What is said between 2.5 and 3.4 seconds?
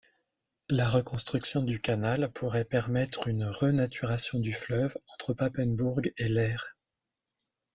permettre